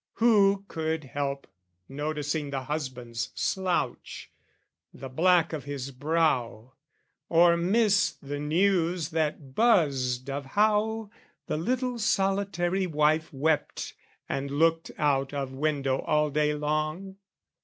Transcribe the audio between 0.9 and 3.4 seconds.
help noticing the husband's